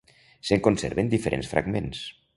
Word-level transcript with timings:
Se'n 0.49 0.63
conserven 0.67 1.13
diferents 1.13 1.53
fragments. 1.55 2.05